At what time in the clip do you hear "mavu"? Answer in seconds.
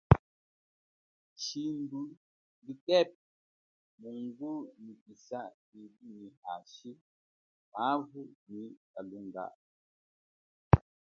7.73-8.21